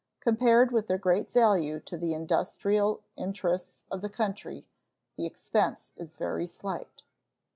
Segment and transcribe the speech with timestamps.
[0.19, 4.65] Compared with their great value to the industrial interests of the country,
[5.15, 7.03] the expense is very slight.